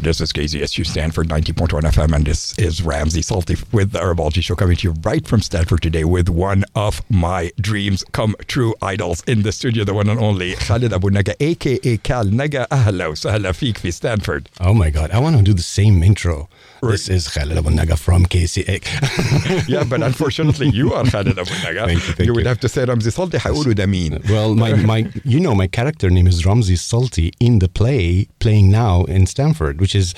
[0.00, 4.54] This is KZSU Stanford 90.1 FM, and this is Ramzi Salti with the Arabology Show
[4.54, 9.24] coming to you right from Stanford today with one of my dreams come true idols
[9.26, 12.68] in the studio, the one and only Khaled Abol Naga, aka Kal Naga.
[12.70, 14.48] Ahla sahla fiq fi Stanford.
[14.60, 16.48] Oh my God, I want to do the same intro.
[16.80, 16.92] Right.
[16.92, 19.68] This is Khaled Abol Naga from KCA.
[19.68, 21.86] yeah, but unfortunately, you are Khaled Abol Naga.
[21.86, 22.48] thank you, thank you would you.
[22.48, 23.38] have to say Ramzi Salti.
[23.38, 24.22] How حقوله I mean?
[24.30, 28.70] Well, my, my, you know, my character name is Ramsey Salty in the play playing
[28.70, 30.14] now in Stanford, which is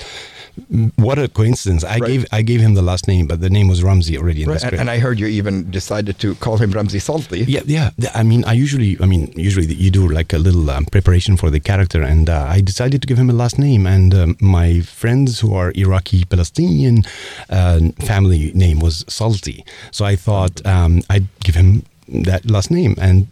[0.97, 1.83] what a coincidence.
[1.85, 2.07] I Right.
[2.11, 4.51] gave I gave him the last name, but the name was Ramsey already in the
[4.55, 4.81] Right, script.
[4.81, 7.45] and, and I heard you even decided to call him Ramsey Salty.
[7.47, 7.89] Yeah, yeah.
[8.13, 11.49] I mean, I usually, I mean, usually you do like a little um, preparation for
[11.49, 13.83] the character, and uh, I decided to give him a last name.
[13.95, 17.03] And um, my friends who are Iraqi Palestinian
[17.49, 17.79] uh,
[18.11, 22.95] family name was Salty, so I thought um, I'd give him that last name.
[22.99, 23.27] And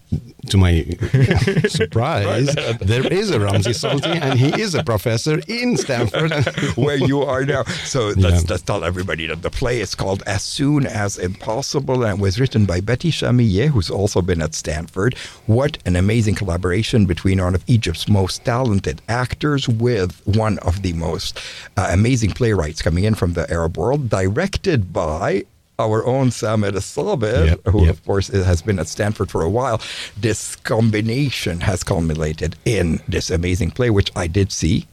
[0.47, 0.83] to my
[1.67, 6.31] surprise, there is a Ramzi Salti, and he is a professor in Stanford.
[6.75, 7.63] where you are now.
[7.85, 8.49] So let's, Yeah.
[8.51, 12.65] let's tell everybody that the play is called As Soon as Impossible and was written
[12.65, 15.17] by Betty Shamieh, who's also been at Stanford.
[15.45, 20.93] What an amazing collaboration between one of Egypt's most talented actors with one of the
[20.93, 21.39] most
[21.77, 25.43] uh, amazing playwrights coming in from the Arab world, directed by
[25.79, 27.91] our own Samer Al-Saber, yep, who yep.
[27.91, 29.81] of course has been at Stanford for a while,
[30.17, 34.85] this combination has culminated in this amazing play, which I did see.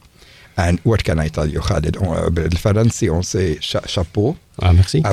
[0.59, 1.97] And what can I tell you, Khaled?
[1.97, 3.21] On, uh, difference on
[3.61, 4.35] chapeau.
[4.59, 5.03] Ah, merci.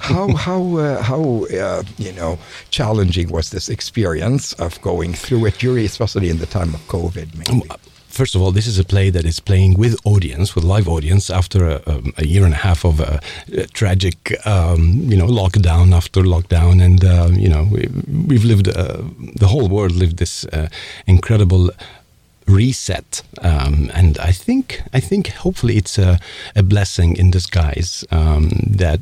[0.00, 5.86] how how uh, how uh, you know challenging was this experience of going through it,
[5.86, 7.34] especially in the time of COVID?
[7.34, 7.70] Maybe.
[7.70, 7.78] Um,
[8.14, 11.30] First of all, this is a play that is playing with audience, with live audience,
[11.30, 13.20] after a, um, a year and a half of a,
[13.52, 17.88] a tragic, um, you know, lockdown after lockdown, and uh, you know, we,
[18.28, 19.02] we've lived, uh,
[19.34, 20.68] the whole world lived this uh,
[21.08, 21.70] incredible
[22.46, 26.20] reset, um, and I think, I think, hopefully, it's a,
[26.54, 29.00] a blessing in disguise um, that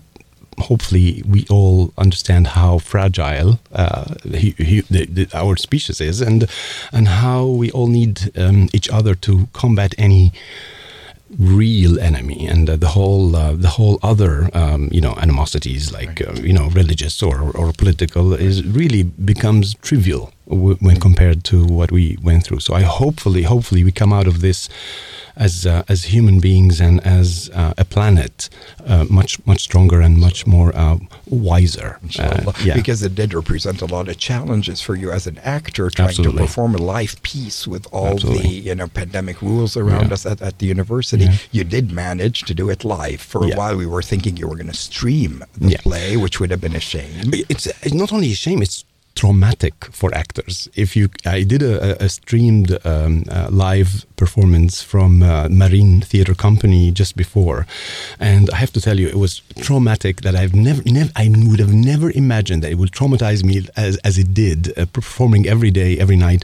[0.63, 6.49] hopefully we all understand how fragile uh, he, he, the, the, our species is and
[6.93, 10.33] and how we all need um, each other to combat any
[11.39, 16.21] real enemy and uh, the whole uh, the whole other um, you know animosities like
[16.21, 21.65] uh, you know religious or, or political is really becomes trivial w- when compared to
[21.65, 22.61] what we went through.
[22.61, 24.69] So i hopefully hopefully we come out of this
[25.37, 28.49] as uh, as human beings and as uh, a planet
[28.87, 33.81] uh, much much stronger and much more uh, wiser Uh, yeah Because it did represent
[33.83, 36.39] a lot of challenges for you as an actor trying Absolutely.
[36.39, 38.43] to perform a live piece with all Absolutely.
[38.43, 40.15] the you know pandemic rules around Yeah.
[40.15, 41.25] us at, at the university.
[41.25, 41.37] Yeah.
[41.59, 43.21] You did manage to do it live.
[43.33, 46.51] For a while, we were thinking you were going to stream the play, which would
[46.51, 47.31] have been a shame.
[47.53, 51.75] it's, it's not only a shame it's traumatic for actors if you i did a,
[51.91, 53.91] a- a streamed um, uh, live
[54.25, 57.61] performance from uh, Marin theater company just before.
[58.31, 59.33] And i have to tell you it was
[59.67, 60.83] traumatic that i've never
[61.23, 63.55] i would have never imagined that it would traumatize me
[63.87, 66.43] as, as it did uh, performing every day every night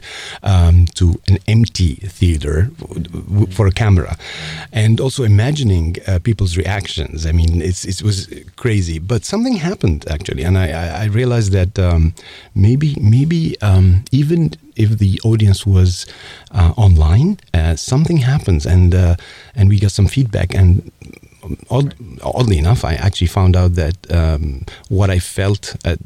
[0.51, 2.55] um, to an empty theater
[3.57, 4.13] for a camera.
[4.83, 7.17] And also imagining uh, people's reactions.
[7.29, 8.17] I mean it's, it was
[8.63, 8.97] crazy.
[9.11, 10.43] But something happened actually.
[10.47, 12.01] And i, I, I realized that um,
[12.65, 13.87] maybe maybe um,
[14.21, 14.41] even
[14.79, 16.05] if the audience was
[16.59, 19.15] uh, online uh, something happens and uh,
[19.55, 20.91] and we got some feedback and
[21.69, 24.43] odd, oddly enough i actually found out that um,
[24.97, 25.99] what i felt at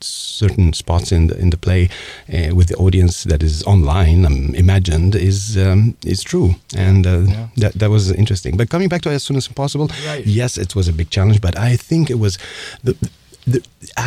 [0.00, 1.88] certain spots in the in the play
[2.34, 7.10] uh, with the audience that is online um, imagined is um, is true and uh,
[7.26, 7.46] Yeah.
[7.62, 10.26] that that was interesting but coming back to as soon as possible Right.
[10.26, 12.38] yes it was a big challenge but i think it was
[12.84, 12.94] the,
[13.52, 13.60] the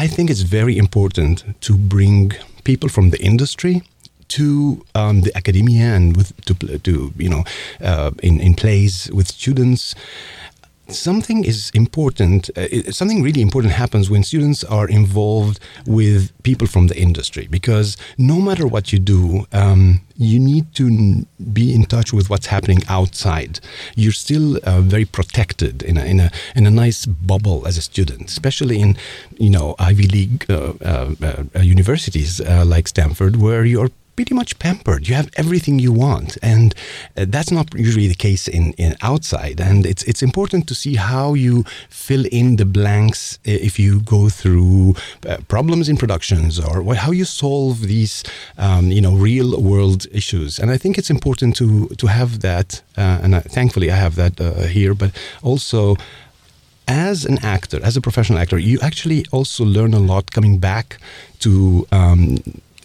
[0.04, 2.32] i think it's very important to bring
[2.64, 3.82] people from the industry
[4.30, 7.44] to um, the academia and with to, to you know
[7.82, 9.96] uh, in in plays with students.
[10.88, 16.88] Something is important uh, something really important happens when students are involved with people from
[16.88, 21.86] the industry because no matter what you do um, you need to n- be in
[21.86, 23.60] touch with what's happening outside.
[23.96, 27.82] You're still uh, very protected in a, in a in a nice bubble as a
[27.82, 28.98] student especially in
[29.38, 31.16] you know Ivy League uh, uh,
[31.56, 35.08] uh, universities uh, like Stanford where you're pretty much pampered.
[35.08, 36.76] You have everything you want, and
[37.16, 39.62] uh, that's not usually the case in, in outside.
[39.62, 44.28] And it's it's important to see how you fill in the blanks if you go
[44.28, 44.96] through
[45.26, 48.16] uh, problems in productions or how you solve these
[48.58, 50.60] um, you know real world issues.
[50.60, 51.68] And I think it's important to
[52.02, 52.84] to have that.
[52.98, 55.12] Uh, and I, thankfully, I have that uh, here, but
[55.42, 55.96] also
[56.90, 60.98] as an actor, as a professional actor, you actually also learn a lot coming back
[61.40, 62.38] to um,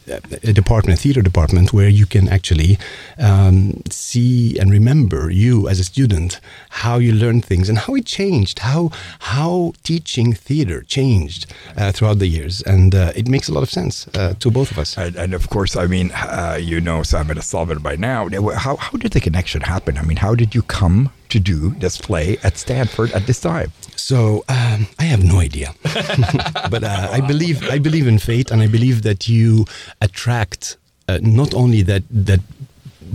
[0.06, 2.79] a department, a theater department, where you can actually
[3.19, 6.41] um, see and remember you as a student,
[6.71, 8.91] how you learned things and how it changed, how
[9.21, 11.47] how teaching theater changed
[11.77, 14.71] uh, throughout the years, and uh, it makes a lot of sense uh, to both
[14.71, 14.97] of us.
[14.97, 18.29] And, and, of course, I mean, uh, you know Samer Al-Saber by now.
[18.55, 19.99] How how did the connection happen?
[19.99, 23.71] I mean, how did you come to do this play at Stanford at this time?
[23.97, 25.69] So um, I have no idea,
[26.75, 29.65] but uh, I believe I believe in fate, and I believe that you
[30.01, 30.77] attract
[31.09, 32.41] uh, not only that that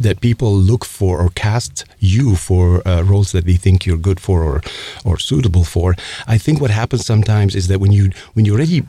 [0.06, 4.20] that people look for or cast you for uh, roles that they think you're good
[4.20, 4.62] for or
[5.04, 5.96] or suitable for.
[6.36, 8.84] I think what happens sometimes is that when you when you already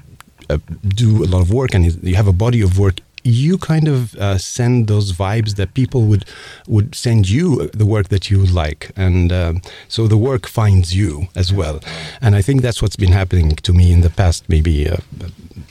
[0.50, 0.58] uh,
[1.02, 4.14] do a lot of work and you have a body of work you kind of
[4.16, 6.24] uh, send those vibes that people would
[6.66, 11.28] would send you the work that you like, and um, so the work finds you
[11.34, 11.80] as well.
[12.20, 14.88] And I think that's what's been happening to me in the past, maybe.
[14.88, 14.96] Uh,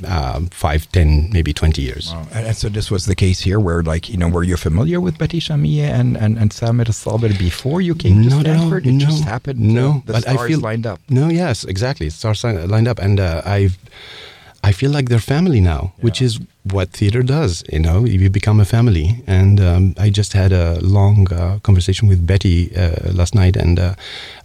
[0.07, 2.11] uh, five, ten, maybe twenty years.
[2.13, 2.27] Wow.
[2.33, 5.01] And, and, so this was the case here, where like you know, were you familiar
[5.01, 8.85] with Betty Shamieh and and and Samer Al-Saber before you came to Stanford?
[8.85, 9.59] No, it no, just happened.
[9.59, 10.99] No, the but I feel lined up.
[11.09, 12.09] No, yes, exactly.
[12.09, 13.77] Stars lined up, and uh, I've
[14.63, 16.03] I feel like they're family now, yeah.
[16.03, 17.63] which is what theater does.
[17.71, 19.23] You know, you become a family.
[19.25, 23.79] And um, I just had a long uh, conversation with Betty uh, last night, and
[23.79, 23.95] uh,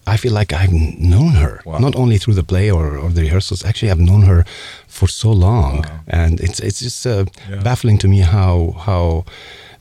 [0.06, 1.78] I feel like I've known her wow.
[1.78, 3.64] not only through the play or, or, the rehearsals.
[3.64, 4.44] Actually, I've known her
[4.86, 6.00] for so long, wow.
[6.06, 7.62] and it's it's just uh, yeah.
[7.62, 9.24] baffling to me how how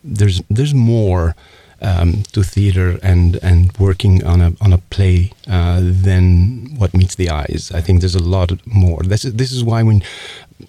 [0.04, 1.36] there's there's more
[1.84, 7.16] um, to theater and and working on a on a play uh, than what meets
[7.16, 7.72] the eyes.
[7.74, 9.02] I think there's a lot more.
[9.04, 10.02] This is this is why when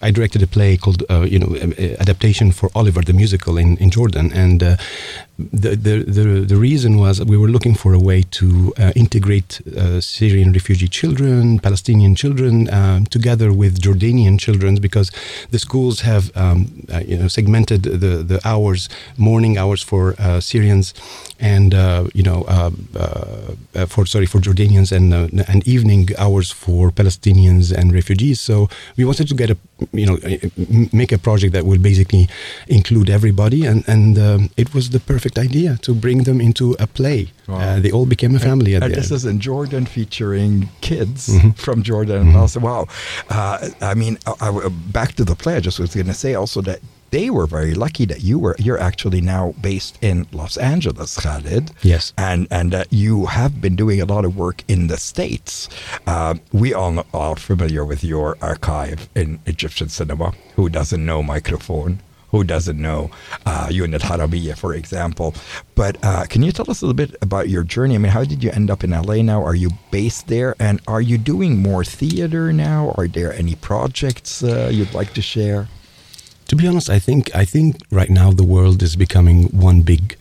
[0.02, 1.56] I directed a play called uh, you know
[2.00, 4.62] adaptation for Oliver the musical in in Jordan and.
[4.62, 4.76] Uh,
[5.36, 9.60] the, the, the, the, reason was we were looking for a way to uh, integrate
[9.76, 15.10] uh, Syrian refugee children, Palestinian children, um, together with Jordanian children because
[15.50, 20.38] the schools have um, uh, you know, segmented the, the hours, morning hours for uh,
[20.38, 20.94] Syrians
[21.40, 21.74] and
[22.14, 22.44] you know
[23.88, 25.12] for sorry for Jordanians and
[25.48, 28.40] and evening hours for Palestinians and refugees.
[28.40, 29.56] So we wanted to get a
[29.92, 30.18] you know
[30.92, 32.28] make a project that will basically
[32.68, 36.86] include everybody and and um, it was the perfect idea to bring them into a
[36.86, 37.32] play.
[37.48, 37.58] Wow.
[37.58, 38.74] Uh, they all became a family.
[38.74, 41.50] And, and this is in Jordan, featuring kids mm-hmm.
[41.50, 42.28] from Jordan.
[42.28, 42.36] Mm-hmm.
[42.36, 42.86] Also, wow.
[43.28, 45.56] Uh, I mean, I, I, back to the play.
[45.56, 46.80] I just was going to say also that
[47.14, 51.70] they were very lucky that you were you're actually now based in Los Angeles, Khaled.
[51.82, 55.68] Yes, and and uh, you have been doing a lot of work in the states.
[56.08, 60.32] Uh, we all are familiar with your archive in Egyptian cinema.
[60.56, 62.00] Who doesn't know microphone?
[62.34, 63.12] who doesn't know
[63.46, 65.36] uh, Ayun al Haramiyeh, for example.
[65.76, 67.94] But uh, can you tell us a little bit about your journey?
[67.94, 69.40] I mean, how did you end up in LA now?
[69.44, 70.56] Are you based there?
[70.58, 72.92] And are you doing more theater now?
[72.98, 75.68] Are there any projects uh, you'd like to share?
[76.48, 80.16] To be honest, I think I think right now the world is becoming one big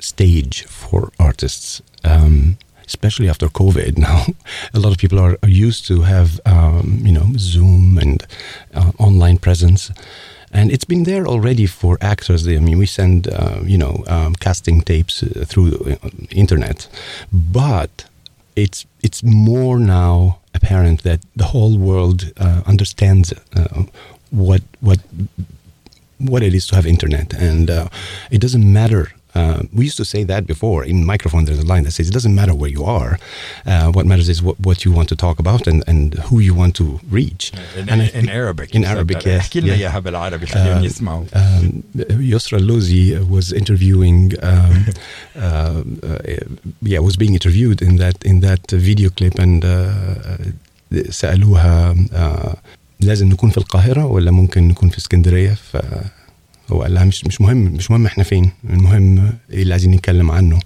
[0.00, 1.82] stage for artists.
[2.04, 4.26] Um, especially after COVID now,
[4.72, 8.24] a lot of people are, are used to have, um, you know, Zoom and
[8.74, 9.90] uh, online presence
[10.56, 12.46] and it's been there already for actors.
[12.48, 15.70] I mean, we send uh, you know um, casting tapes uh, through
[16.02, 16.88] uh, internet,
[17.32, 18.06] but
[18.54, 23.82] it's it's more now apparent that the whole world uh, understands uh,
[24.29, 24.99] what what
[26.17, 27.87] what it is to have internet, and uh,
[28.29, 30.83] it doesn't matter uh, we used to say that before.
[30.83, 33.17] In microphone, there's a line that says it doesn't matter where you are.
[33.65, 36.53] Uh, what matters is what, what you want to talk about and, and who you
[36.53, 37.51] want to reach.
[37.77, 38.75] In, and in, in Arabic.
[38.75, 39.53] In Arabic, yes.
[39.55, 39.99] yeah.
[39.99, 41.25] بالعربي خليهم يسمعوا.
[41.33, 44.85] Um, Yusra Lozi was interviewing, um,
[45.35, 46.19] uh, uh,
[46.81, 49.63] yeah, was being interviewed in that in that video clip and
[51.09, 51.95] سألوها
[53.00, 55.76] لازم نكون في القاهرة ولا ممكن نكون في اسكندرية ف
[56.68, 58.50] هو قال لها مش مش مهم مش مهم إحنا فين.
[58.70, 60.58] المهم إيه اللي عايزين نتكلم عنه.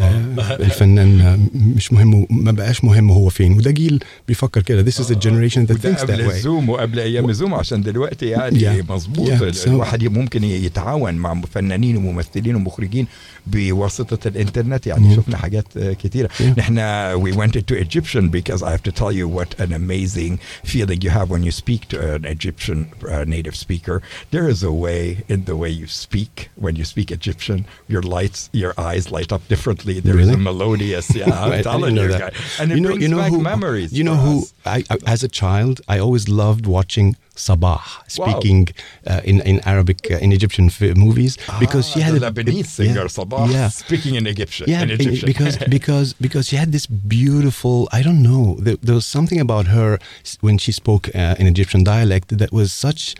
[0.00, 3.52] آه الفنان مش مهم ما بقاش مهم هو فين.
[3.52, 4.90] وده جيل بيفكر كده.
[4.90, 6.12] This is a generation that thinks that way.
[6.12, 8.90] قبل الزوم وقبل أيام الزوم عشان دلوقتي يعني yeah.
[8.90, 9.30] مظبوط.
[9.30, 9.66] Yeah.
[9.68, 13.06] الواحد ممكن يتعاون مع فنانين وممثلين ومخرجين
[13.46, 14.86] بواسطة الإنترنت.
[14.86, 15.16] يعني mm.
[15.16, 16.58] شفنا حاجات كثيره yeah.
[16.58, 16.80] نحن
[17.24, 21.10] we went into Egyptian because I have to tell you what an amazing feeling you
[21.10, 22.78] have when you speak to an Egyptian
[23.08, 24.02] uh, native speaker.
[24.34, 28.50] There is a way in the way you speak when you speak Egyptian your lights
[28.52, 30.30] your eyes light up differently there really?
[30.30, 32.34] is a melodious yeah I'm telling you that.
[32.58, 34.98] and it you know, brings you know back who, memories you know who I, I,
[35.06, 38.68] as a child I always loved watching Sabah speaking
[39.06, 39.16] wow.
[39.16, 43.06] uh, in in Arabic uh, in Egyptian movies because ah, she had a Lebanese singer
[43.08, 43.68] yeah, Sabah yeah.
[43.68, 44.68] speaking in Egyptian.
[44.68, 45.26] Yeah, in Egyptian.
[45.26, 47.88] because because because she had this beautiful.
[47.92, 48.56] I don't know.
[48.60, 49.98] There, there was something about her
[50.44, 53.14] when she spoke uh, in Egyptian dialect that was such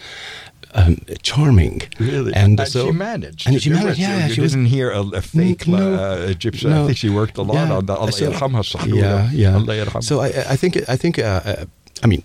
[0.75, 1.83] um, charming.
[1.99, 2.33] Really?
[2.35, 3.47] And, And so she managed.
[3.49, 3.99] And she managed.
[3.99, 4.03] it.
[4.03, 6.73] Yeah, you she was didn't hear a, a fake no, uh, Egyptian.
[6.73, 7.77] I think she worked a lot Yeah.
[7.77, 7.99] on that.
[7.99, 10.01] Allah So- Yeah, yeah.
[10.01, 11.65] So I, I think I think uh, uh,
[12.05, 12.23] I mean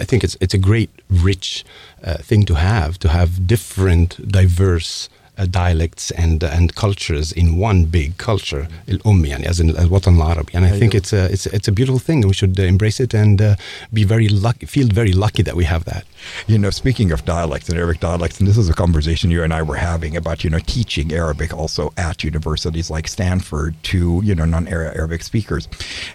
[0.00, 1.64] I think it's it's a great rich
[2.04, 5.08] uh, thing to have to have different diverse.
[5.37, 10.15] Uh, dialects and uh, and cultures in one big culture, الأم يعني as in الوطن
[10.17, 10.95] العربي, and I think أيوة.
[10.95, 12.27] it's a it's it's a beautiful thing.
[12.27, 13.55] We should uh, embrace it and uh,
[13.93, 16.03] be very lucky, feel very lucky that we have that.
[16.47, 19.53] You know, speaking of dialects and Arabic dialects, and this is a conversation you and
[19.53, 24.35] I were having about, you know, teaching Arabic also at universities like Stanford to, you
[24.35, 25.67] know, non Arabic speakers.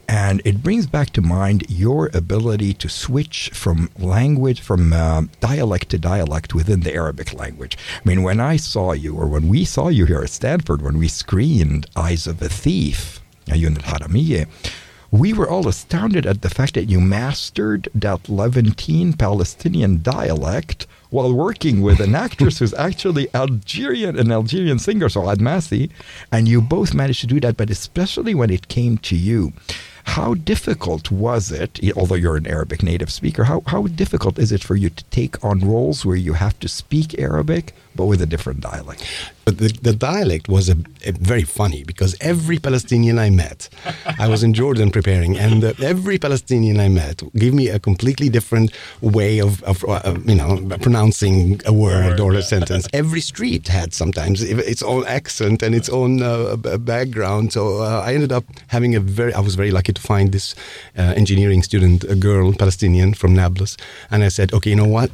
[0.09, 5.88] And it brings back to mind your ability to switch from language, from uh, dialect
[5.91, 7.76] to dialect within the Arabic language.
[7.97, 10.98] I mean, when I saw you, or when we saw you here at Stanford, when
[10.98, 14.48] we screened Eyes of a Thief, Ayun al Haramiyeh,
[15.12, 21.34] we were all astounded at the fact that you mastered that Levantine Palestinian dialect while
[21.34, 25.91] working with an actress who's actually Algerian, an Algerian singer, Suad Massi,
[26.32, 29.51] and you both managed to do that, but especially when it came to you.
[30.05, 34.63] How difficult was it, although you're an Arabic native speaker, how, how difficult is it
[34.63, 38.25] for you to take on roles where you have to speak Arabic but with a
[38.25, 39.05] different dialect?
[39.46, 43.70] But the, the dialect was a, a very funny because every Palestinian I met,
[44.20, 48.29] I was in Jordan preparing, and uh, every Palestinian I met gave me a completely
[48.29, 52.88] different way of, of uh, you know pronouncing a word or a sentence.
[52.93, 57.51] Every street had sometimes its own accent and its own uh, background.
[57.53, 59.34] So uh, I ended up having a very.
[59.34, 60.56] I was very lucky to find this
[60.98, 63.78] uh, engineering student, a girl, Palestinian from Nablus,
[64.10, 65.12] and I said, okay, you know what?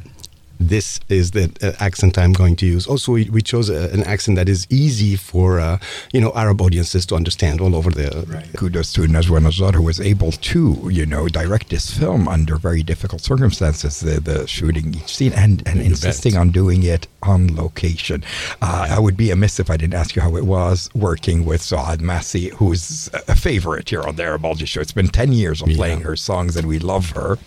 [0.60, 2.86] This is the uh, accent I'm going to use.
[2.86, 5.78] Also, we, we chose a, an accent that is easy for uh,
[6.12, 8.08] you know Arab audiences to understand all over the.
[8.56, 12.82] Kudos to Najwa Najjar, who was able to, you know, direct this film under very
[12.82, 18.24] difficult circumstances, the, the shooting each scene and, and insisting on doing it on location.
[18.60, 21.60] Uh, I would be amiss if I didn't ask you how it was working with
[21.62, 24.80] Suad Massi, who's a favorite here on the Arabology show.
[24.80, 27.38] It's been 10 years of playing her songs, and we love her.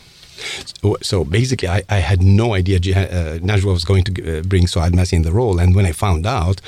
[0.81, 4.65] So, so basically, I, I had no idea uh, Najwa was going to uh, bring
[4.65, 5.59] Suad Massi in the role.
[5.59, 6.61] And when I found out,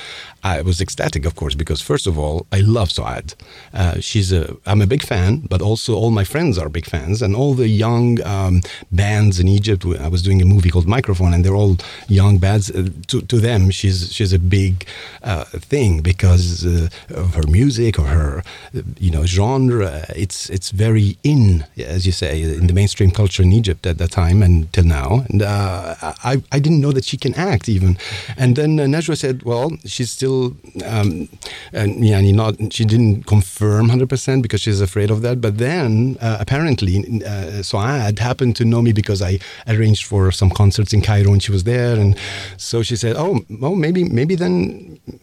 [0.44, 3.36] I was ecstatic, of course, because first of all, I love Suad.
[3.74, 7.22] Uh, she's a, I'm a big fan, but also all my friends are big fans.
[7.22, 11.34] And all the young um, bands in Egypt, I was doing a movie called Microphone,
[11.34, 12.70] and they're all young bands.
[12.70, 14.86] Uh, to, to them, she's, she's a big
[15.24, 18.44] uh, thing because uh, of her music or her,
[19.00, 20.06] you know, genre.
[20.10, 24.12] It's, it's very in, as you say, in the mainstream culture in Egypt at that
[24.12, 25.24] time and till now.
[25.30, 27.98] And uh, I, I didn't know that she can act even.
[28.38, 30.33] And then uh, Najwa said, well, she's still,
[30.86, 31.30] um,
[31.72, 35.42] and yani not, she didn't confirm 100% because she's afraid of that.
[35.42, 40.50] But then uh, apparently, uh, Suad happened to know me because I arranged for some
[40.50, 41.96] concerts in Cairo and she was there.
[42.00, 42.18] And
[42.58, 44.54] so she said, oh, well, maybe, maybe then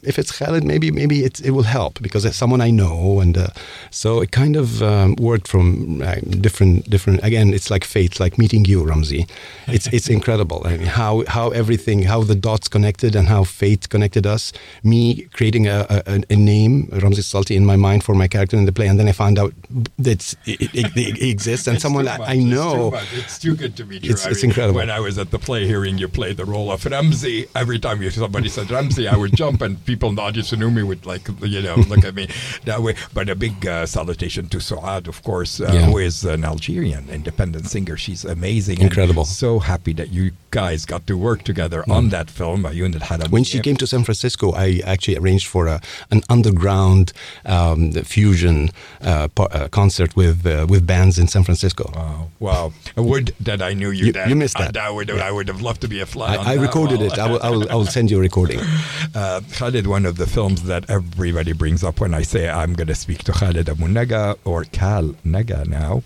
[0.03, 3.21] if it's Khaled, maybe, maybe it, it will help because it's someone I know.
[3.21, 3.49] And uh,
[3.91, 8.39] so it kind of um, worked from uh, different, different, again, it's like fate, like
[8.39, 9.29] meeting you, Ramzi.
[9.67, 10.63] It's, it's incredible.
[10.65, 14.53] I mean, how, how everything, how the dots connected and how fate connected us.
[14.83, 15.00] Me
[15.33, 18.73] creating a, a, a name, Ramzi Salty, in my mind for my character in the
[18.73, 18.87] play.
[18.91, 19.53] And then I found out
[19.99, 22.93] that it, it, it exists and someone I, I know.
[23.21, 24.11] It's too good to be true.
[24.11, 24.79] It's- it's incredible.
[24.81, 28.03] When I was at the play hearing you play the role of Ramsey, every time
[28.03, 30.83] you somebody said Ramsey, I would jump and people in the audience who knew me
[30.83, 32.29] would like, you know, look at me
[32.65, 32.95] that way.
[33.15, 35.87] But a big uh, salutation to Suad, of course, uh, Yeah.
[35.87, 37.97] who is an Algerian independent singer.
[37.97, 38.77] She's amazing.
[38.81, 39.25] and Incredible.
[39.25, 42.67] so happy that you guys got to work together on that film.
[42.73, 43.31] You and Haram.
[43.31, 45.81] When she came to San Francisco, I actually arranged for a,
[46.11, 47.13] an underground
[47.47, 48.71] um, fusion
[49.03, 51.85] uh, par- uh, concert with uh, with bands in San Francisco.
[51.95, 52.29] Wow.
[52.41, 52.73] Wow.
[52.97, 54.29] I would that I knew you, You- then.
[54.29, 54.77] you missed that.
[54.77, 57.01] I would, I would have loved to be a fly on I, I that recorded
[57.01, 57.13] wall.
[57.13, 57.19] it.
[57.19, 58.61] I will, I, will, I will send you a recording.
[59.13, 62.87] Uh, Khaled, one of the films that everybody brings up when I say I'm going
[62.87, 66.03] to speak to Khaled Abol Naga or Kal Naga now,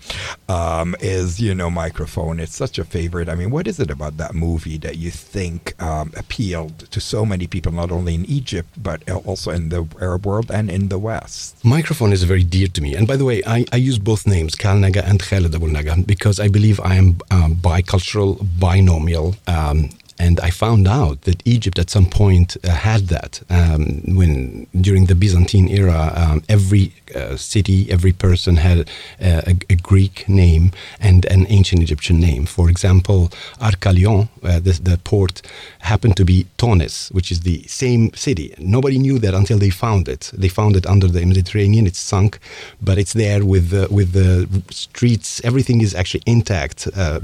[0.49, 2.39] um, is, you know, Microphone.
[2.39, 3.29] It's such a favorite.
[3.29, 7.25] I mean, what is it about that movie that you think um, appealed to so
[7.27, 10.97] many people, not only in Egypt, but also in the Arab world and in the
[10.97, 11.55] West?
[11.63, 12.95] Microphone is very dear to me.
[12.95, 15.95] And by the way, I, I use both names, Kal Naga and Khaled Abol Naga,
[16.05, 19.35] because I believe I am um, bicultural, binomial.
[19.47, 24.67] Um, and I found out that Egypt at some point uh, had that um, when
[24.79, 28.79] during the Byzantine era, um, every uh, city, every person had
[29.21, 32.45] uh, a, a Greek name and an ancient Egyptian name.
[32.45, 33.29] For example,
[33.59, 35.41] Heracleion, uh, the, the port,
[35.79, 38.55] happened to be Thonis, which is the same city.
[38.57, 40.31] Nobody knew that until they found it.
[40.33, 41.85] They found it under the Mediterranean.
[41.87, 42.39] It's sunk,
[42.81, 45.41] but it's there with the, with the streets.
[45.43, 47.19] Everything is actually intact uh,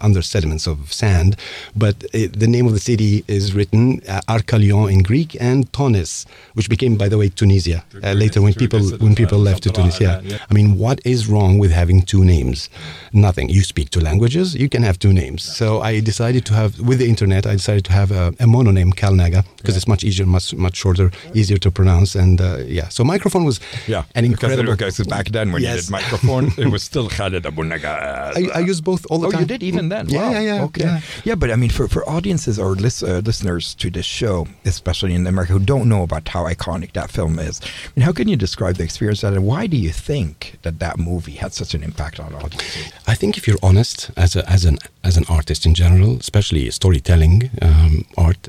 [0.00, 1.36] under sediments of sand.
[1.74, 6.26] But it, the name of the city is written uh, Heracleion in Greek and Tunis,
[6.52, 9.98] which became, by the way, Tunisia uh, later when people when people left to Tunis.
[9.98, 10.20] Yeah.
[10.50, 12.68] I mean, what is wrong with having two names?
[13.12, 13.48] Nothing.
[13.48, 15.42] You speak two languages, you can have two names.
[15.42, 17.46] So I decided to have with the internet.
[17.46, 20.76] I decided to have a, a mono name, Kalnaga, because it's much easier, much much
[20.76, 22.88] shorter, easier to pronounce, and uh, yeah.
[22.88, 24.72] So microphone was yeah an incredible.
[24.76, 25.74] Because back then when yes.
[25.76, 28.32] you did microphone, it was still Khaled Abol Naga.
[28.36, 29.40] I, I used both all the oh, time.
[29.40, 30.08] you did even then.
[30.08, 30.30] Yeah, wow.
[30.32, 30.64] yeah, yeah.
[30.64, 30.84] Okay.
[30.84, 31.00] Yeah.
[31.24, 31.34] yeah.
[31.34, 35.24] but I mean, for, for audiences or lis- uh, listeners to this show, especially in
[35.28, 38.36] America, who don't know about how iconic that film is, I mean, how can you
[38.46, 41.82] describe the experience that, and why do you think that that movie had such an
[41.84, 42.92] impact on audiences?
[43.06, 44.76] I think if you're honest as a, as an
[45.08, 47.94] as an artist in general, especially storytelling um,
[48.26, 48.42] art,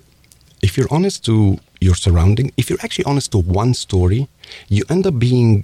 [0.68, 1.36] if you're honest to
[1.80, 4.22] your surrounding, if you're actually honest to one story,
[4.76, 5.56] you end up being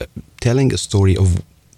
[0.00, 0.06] uh,
[0.40, 1.28] telling a story of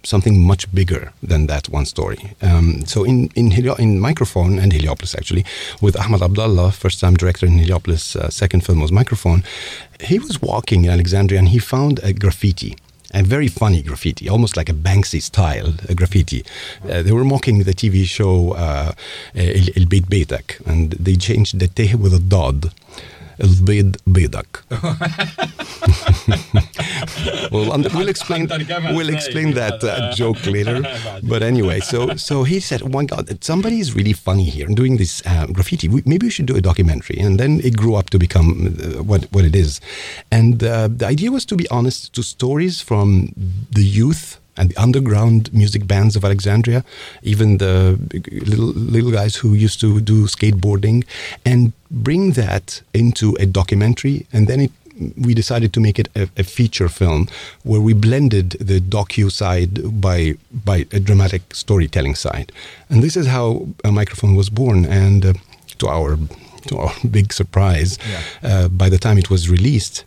[0.07, 2.17] something much bigger than that one story.
[2.41, 5.45] Um, so in in, Helio- in Microphone and Heliopolis actually,
[5.81, 9.43] with Ahmad Abdallah, first time director in Heliopolis, uh, second film was Microphone.
[9.99, 12.75] He was walking in Alexandria and he found a graffiti.
[13.13, 16.43] A very funny graffiti, almost like a Banksy style a graffiti.
[16.83, 18.91] Uh, they were mocking the TV show uh,
[19.33, 22.71] El Beit Beitak, and they changed the teh with a dod.
[23.42, 24.64] البيض بيضك.
[27.52, 28.48] well, we'll explain.
[28.96, 30.82] We'll explain that uh, joke later.
[31.22, 34.96] But anyway, so so he said, "Oh my God, somebody is really funny here doing
[34.96, 35.88] this uh, graffiti.
[35.88, 39.02] We, maybe we should do a documentary." And then it grew up to become uh,
[39.02, 39.80] what what it is.
[40.30, 43.32] And uh, the idea was to be honest to stories from
[43.70, 46.83] the youth and the underground music bands of Alexandria,
[47.23, 47.97] even the
[48.45, 51.05] little little guys who used to do skateboarding,
[51.45, 54.71] and bring that into a documentary, and then it.
[55.15, 57.27] We decided to make it a, a feature film
[57.61, 62.51] where we blended the docu side by by a dramatic storytelling side,
[62.89, 64.85] and this is how a microphone was born.
[64.85, 65.33] And uh,
[65.77, 66.17] to our
[66.67, 68.21] to our big surprise, yeah.
[68.49, 70.03] uh, by the time it was released,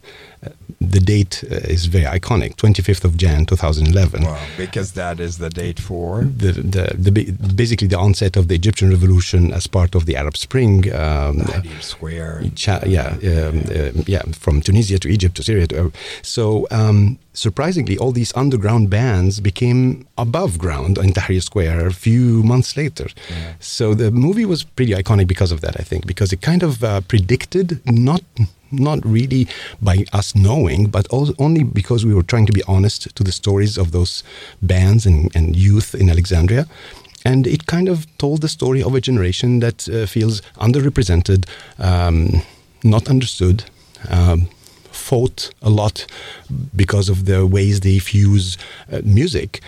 [0.81, 2.57] the date uh, is very iconic.
[2.57, 6.23] 25th of jan 2011 wow, because that is the date for?
[6.25, 10.37] The, the, the, basically the onset of the egyptian revolution as part of the arab
[10.37, 11.43] spring um,
[11.81, 12.43] square.
[12.55, 15.91] Cha- yeah um, uh, yeah from tunisia to egypt to syria to, uh,
[16.23, 22.43] so um, surprisingly all these underground bands became above ground in tahrir square a few
[22.43, 23.09] months later.
[23.29, 23.55] Yeah.
[23.61, 26.83] so the movie was pretty iconic because of that i think because it kind of
[26.83, 28.23] uh, predicted not
[28.71, 29.49] not really
[29.81, 33.77] by us knowing, but only because we were trying to be honest to the stories
[33.77, 34.23] of those
[34.63, 36.67] bands and, and youth in Alexandria.
[37.25, 41.47] And it kind of told the story of a generation that uh, feels underrepresented,
[41.79, 42.43] um,
[42.83, 43.65] not understood,
[44.09, 44.49] um,
[44.91, 46.07] fought a lot
[46.75, 48.57] because of the ways they fuse
[48.93, 49.61] uh, music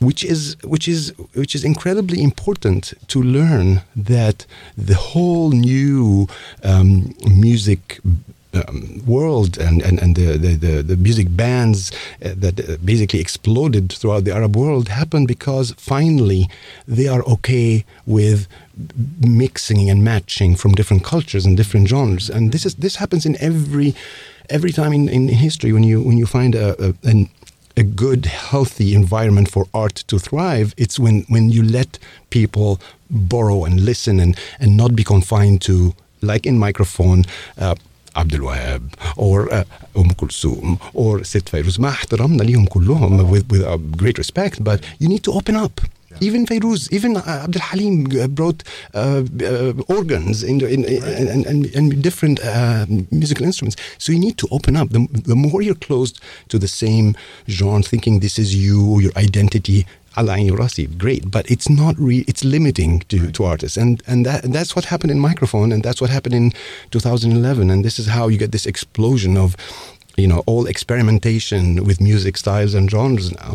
[0.00, 4.46] which is which is which is incredibly important to learn that
[4.76, 6.26] the whole new
[6.64, 8.00] um, music
[8.54, 11.92] um, world and, and, and the, the, the, music bands
[12.24, 16.48] uh, that uh, basically exploded throughout the Arab world happened because finally
[16.86, 18.48] they are okay with
[19.24, 22.28] mixing and matching from different cultures and different genres.
[22.28, 23.94] And this is this happens in every
[24.48, 27.28] every time in, in history when you when you find a, a an,
[27.76, 31.98] a good, healthy environment for art to thrive, it's when, when you let
[32.30, 37.24] people borrow and listen and, and not be confined to, like in microphone,
[37.58, 37.74] uh,
[38.15, 39.55] عبد الوهاب or uh,
[39.97, 44.79] ام كلثوم or ست فيروز مع احترامنا ليهم كلهم with, with uh, great respect but
[44.99, 45.81] you need to open up
[46.21, 48.63] even Fairuz, even uh, Abdul Halim brought
[48.93, 51.13] uh, uh, organs in, in, in right.
[51.13, 53.75] and, and, and, different uh, musical instruments.
[53.97, 54.89] So you need to open up.
[54.89, 57.15] The, the more you're closed to the same
[57.49, 59.85] genre, thinking this is you, your identity,
[60.16, 63.34] Alain Rasi, great, but it's not re- it's limiting to, right.
[63.34, 66.34] to artists, and and that and that's what happened in microphone, and that's what happened
[66.34, 66.52] in
[66.90, 69.56] 2011, and this is how you get this explosion of
[70.16, 73.54] you know all experimentation with music styles and genres now.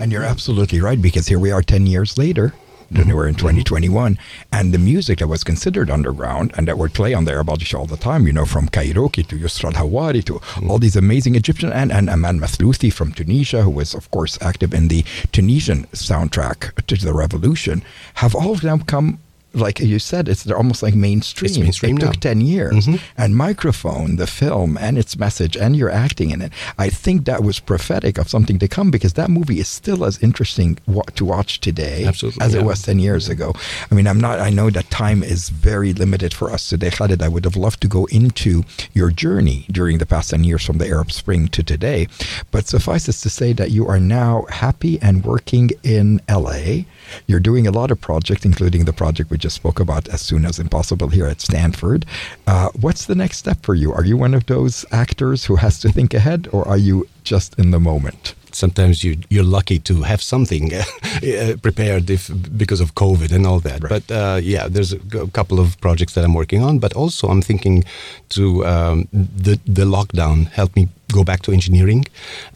[0.00, 2.52] And you're absolutely right because here we are 10 years later
[2.94, 3.12] mm-hmm.
[3.12, 4.18] we're in 2021.
[4.52, 7.86] And the music that was considered underground and that would play on the Arabadish all
[7.86, 10.70] the time, you know, from Cairokee to Yusra al-Hawari to mm-hmm.
[10.70, 14.74] all these amazing Egyptian and, and Emel Mathlouthi from Tunisia, who was, of course, active
[14.74, 17.82] in the Tunisian soundtrack to the revolution,
[18.14, 19.18] have all of them come
[19.54, 21.48] like you said, it's they're almost like mainstream.
[21.48, 22.10] It's mainstream it now.
[22.12, 22.86] took 10 years.
[22.86, 22.96] Mm-hmm.
[23.16, 27.42] And Microphone, the film and its message and your acting in it, I think that
[27.42, 30.78] was prophetic of something to come because that movie is still as interesting
[31.14, 32.60] to watch today Absolutely, as yeah.
[32.60, 33.52] it was 10 years ago.
[33.90, 36.90] I mean, I'm not, I know that time is very limited for us today.
[36.90, 40.64] Khaled, I would have loved to go into your journey during the past 10 years
[40.64, 42.08] from the Arab Spring to today.
[42.50, 46.84] But suffice it to say that you are now happy and working in LA.
[47.26, 50.44] You're doing a lot of projects, including the project we just spoke about as soon
[50.44, 52.06] as impossible here at Stanford.
[52.46, 53.92] Uh, what's the next step for you?
[53.92, 57.58] Are you one of those actors who has to think ahead, or are you just
[57.58, 58.34] in the moment?
[58.54, 63.60] Sometimes you you're lucky to have something uh, prepared if because of COVID and all
[63.60, 63.82] that.
[63.82, 63.88] Right.
[63.88, 64.98] But uh, yeah, there's a,
[65.32, 66.78] couple of projects that I'm working on.
[66.78, 67.84] But also, I'm thinking
[68.30, 72.04] to um, the the lockdown helped me go back to engineering,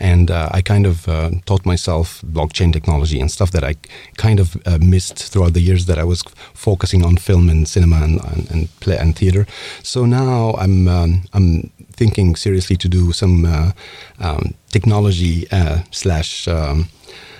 [0.00, 3.74] and uh, I kind of uh, taught myself blockchain technology and stuff that I
[4.16, 6.22] kind of uh, missed throughout the years that I was
[6.54, 9.46] focusing on film and cinema and, and, and play and theater.
[9.82, 13.72] So now I'm um, I'm thinking seriously to do some uh,
[14.20, 16.48] um, technology uh, slash.
[16.48, 16.88] Um,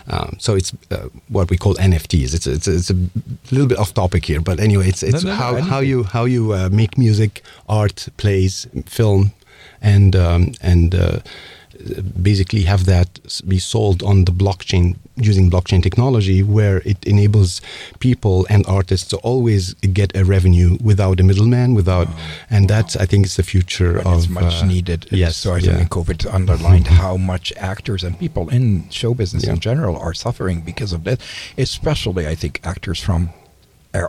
[0.09, 2.35] um, so it's uh, what we call NFTs.
[2.35, 2.96] It's, it's it's a
[3.51, 6.05] little bit off topic here, but anyway, it's it's no, no, how, no, how you
[6.05, 9.33] how you uh, make music, art, plays, film,
[9.83, 11.18] and um, and uh,
[12.23, 13.09] basically have that
[13.47, 17.61] be sold on the blockchain using blockchain technology where it enables
[18.01, 22.19] people and artists to always get a revenue without a middleman without wow.
[22.51, 25.55] and that's i think is the future and of it's much uh, needed yes so
[25.55, 25.77] i yeah.
[25.77, 29.53] think covid underlined how much actors and people in show business yeah.
[29.53, 31.19] in general are suffering because of this
[31.57, 33.31] especially i think actors from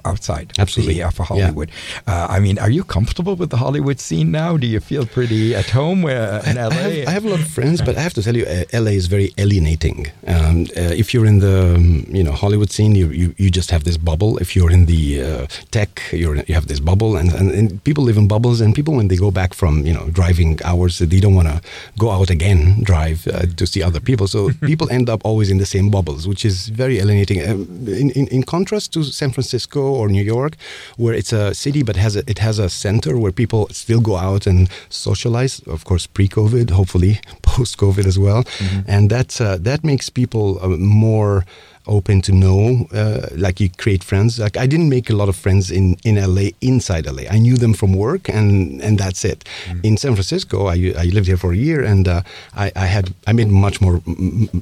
[0.06, 0.96] outside Absolutely.
[0.96, 1.70] The, uh, for Hollywood.
[2.08, 2.14] Yeah.
[2.14, 4.58] Uh, I mean, are you comfortable with the Hollywood scene now?
[4.58, 6.68] Do you feel pretty at home uh, in LA?
[6.68, 8.64] I have, I have, a lot of friends, but I have to tell you, uh,
[8.74, 10.08] LA is very alienating.
[10.26, 13.72] Um, uh, if you're in the um, you know Hollywood scene, you, you, you just
[13.72, 14.38] have this bubble.
[14.38, 18.04] If you're in the uh, tech, you're you have this bubble, and, and, and, people
[18.04, 18.62] live in bubbles.
[18.62, 21.62] And people, when they go back from you know driving hours, they don't want to
[21.98, 23.24] go out again drive
[23.56, 24.28] to see other people.
[24.28, 27.40] So people end up always in the same bubbles, which is very alienating.
[27.48, 30.56] Um, in, in, in contrast to San Francisco Francisco or New York,
[30.98, 34.16] where it's a city but has a, it has a center where people still go
[34.16, 35.62] out and socialize.
[35.68, 38.82] Of course, pre-COVID, hopefully post-COVID as well, mm-hmm.
[38.88, 41.46] and that uh, that makes people uh, more
[41.88, 42.88] open to know.
[42.94, 44.40] Uh, like you create friends.
[44.40, 47.24] Like I didn't make a lot of friends in, in LA inside LA.
[47.30, 49.44] I knew them from work, and and that's it.
[49.66, 49.86] Mm.
[49.86, 52.22] In San Francisco, I, I lived here for a year, and uh,
[52.56, 54.02] I, I had I made much more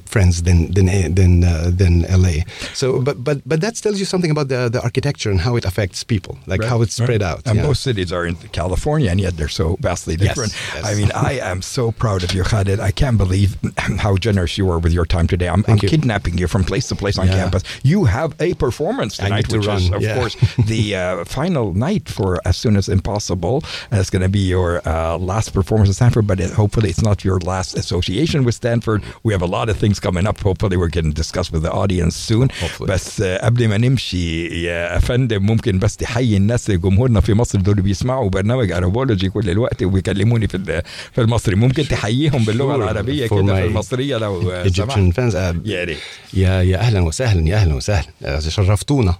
[0.06, 2.44] friends than than than uh, than LA.
[2.74, 5.64] So, but but but that tells you something about the the architecture and how it
[5.64, 6.68] affects people, like right.
[6.68, 7.30] how it's spread right.
[7.30, 7.46] out.
[7.46, 7.66] And yeah.
[7.66, 10.52] most cities are in California, and yet they're so vastly different.
[10.52, 10.84] Yes, yes.
[10.86, 12.80] I mean, I am so proud of you, Khaled.
[12.80, 13.56] I can't believe
[13.98, 15.48] how generous you are with your time today.
[15.48, 15.88] I'm, I'm you.
[15.88, 17.33] kidnapping you from place to place on yeah.
[17.33, 17.63] campus.
[17.83, 19.77] You have a performance tonight, which run.
[19.77, 20.15] is, of yeah.
[20.15, 20.35] course,
[20.71, 23.63] the uh, final night for As Soon as Impossible.
[23.91, 27.23] It's going to be your uh, last performance at Stanford, but it, hopefully it's not
[27.23, 29.03] your last association with Stanford.
[29.23, 30.39] We have a lot of things coming up.
[30.39, 32.49] Hopefully we're getting discussed with the audience soon.
[32.49, 32.87] Hopefully.
[32.91, 38.29] بس قبل ما نمشي يا فندم ممكن بس تحيي الناس جمهورنا في مصر دول بيسمعوا
[38.29, 44.17] برنامج ارابولوجي كل الوقت وبيكلموني في في المصري ممكن تحييهم باللغه العربيه كده في المصريه
[44.17, 45.97] لو Egyptian fans يا ريت
[46.33, 48.06] يا يا اهلا وسهلا يا أهلا وسهلا.
[48.24, 49.14] آه، شرفتونا.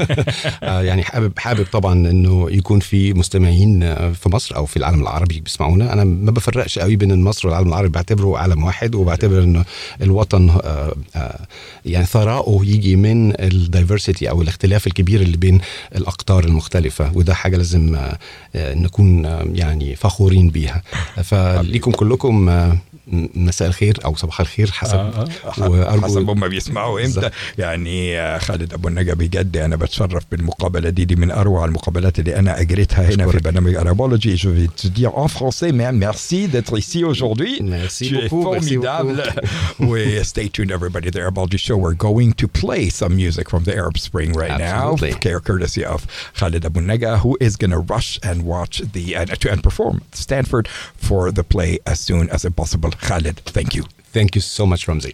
[0.62, 5.02] آه، يعني حابب حابب طبعا إنه يكون في مستمعين آه، في مصر أو في العالم
[5.02, 5.92] العربي بيسمعونا.
[5.92, 9.64] أنا ما بفرقش قوي بين مصر والعالم العربي بعتبره عالم واحد وبعتبر إنه
[10.02, 10.60] الوطن
[11.84, 15.60] يعني ثراؤه يجي من الدايفرسيتي أو الاختلاف الكبير اللي بين
[15.96, 17.98] الأقطار المختلفة وده حاجة لازم
[18.54, 20.82] نكون يعني فخورين بيها.
[21.30, 22.50] فليكم كلكم
[23.34, 26.00] مساء الخير او صباح الخير حسب آه آه.
[26.00, 31.30] حسب هم بيسمعوا امتى يعني خالد ابو النجا بجد انا بتشرف بالمقابله دي دي من
[31.30, 35.92] اروع المقابلات اللي انا اجريتها هنا في برنامج ارابولوجي جو في dire en français mais
[35.92, 37.52] merci d'être ici aujourd'hui.
[37.62, 41.76] Merci beaucoup, es stay tuned everybody the Arabology show.
[41.76, 44.96] We're going to play some music from the Arab Spring right now.
[45.26, 46.00] Care courtesy of
[46.38, 49.06] Khaled Abol Naga who is going to rush and watch the
[49.40, 50.64] to, and perform Stanford
[51.06, 52.90] for the play as soon as possible.
[53.56, 53.84] Thank you.
[54.12, 55.10] Thank you so much, Ramzi.